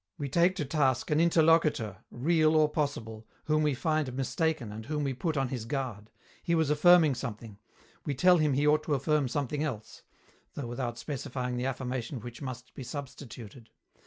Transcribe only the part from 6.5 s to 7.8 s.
was affirming something: